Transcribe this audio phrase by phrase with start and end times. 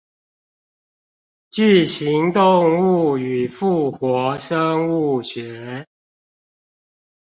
[1.51, 5.85] 巨型動物與復活生物學